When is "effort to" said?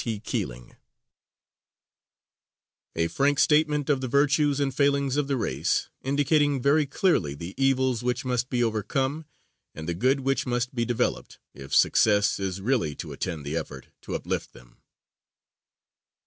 13.55-14.15